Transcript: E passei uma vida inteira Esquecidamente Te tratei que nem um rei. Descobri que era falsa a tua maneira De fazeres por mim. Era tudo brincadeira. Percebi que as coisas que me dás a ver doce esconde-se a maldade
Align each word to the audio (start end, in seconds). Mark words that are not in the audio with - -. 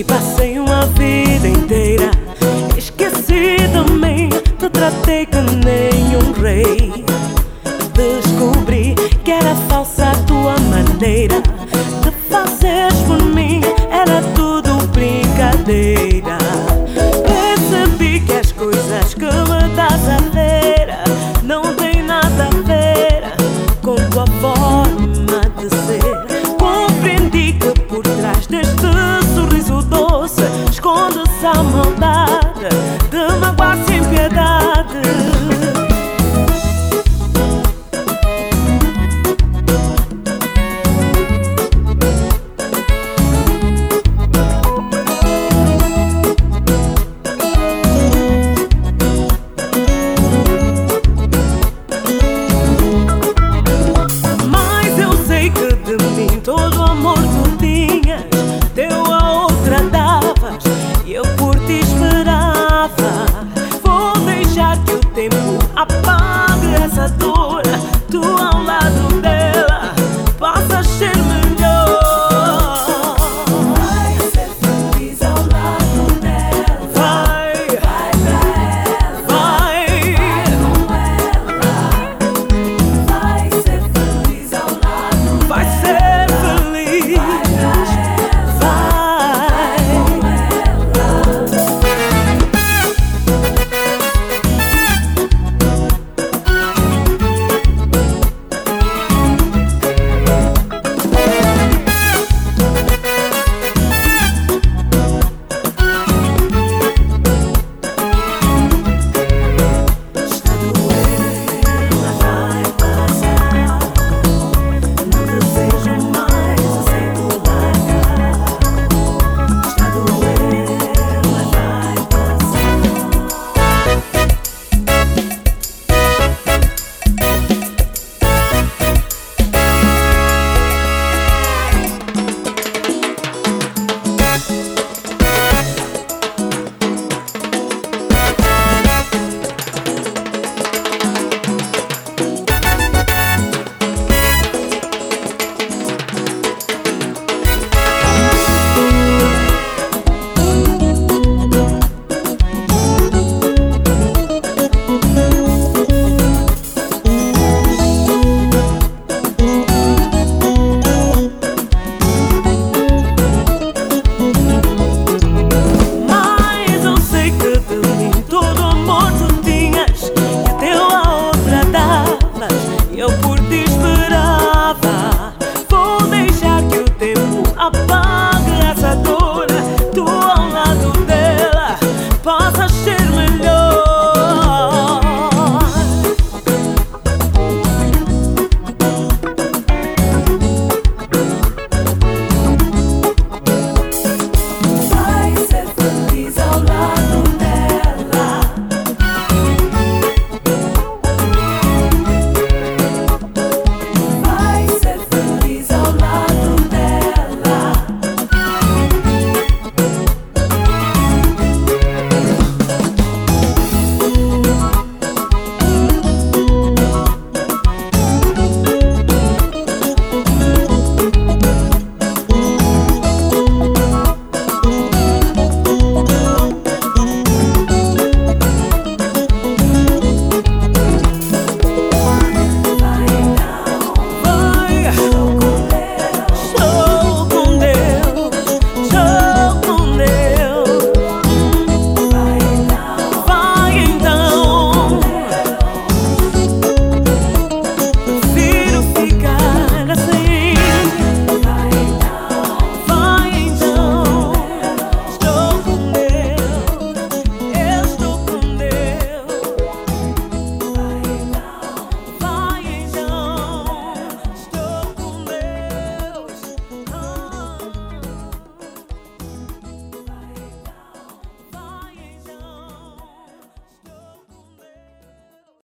E 0.00 0.04
passei 0.04 0.58
uma 0.58 0.86
vida 0.86 1.46
inteira 1.46 2.10
Esquecidamente 2.74 4.40
Te 4.58 4.70
tratei 4.70 5.26
que 5.26 5.36
nem 5.36 6.16
um 6.16 6.32
rei. 6.40 7.04
Descobri 7.92 8.94
que 9.22 9.30
era 9.30 9.54
falsa 9.68 10.12
a 10.12 10.14
tua 10.24 10.56
maneira 10.70 11.42
De 12.00 12.10
fazeres 12.30 12.98
por 13.00 13.22
mim. 13.22 13.60
Era 13.90 14.22
tudo 14.34 14.86
brincadeira. 14.86 16.38
Percebi 17.26 18.20
que 18.20 18.32
as 18.32 18.52
coisas 18.52 19.12
que 19.12 19.26
me 19.26 19.76
dás 19.76 20.08
a 20.08 20.16
ver 20.32 20.39
doce 29.82 30.42
esconde-se 30.70 31.46
a 31.46 31.62
maldade 31.62 32.29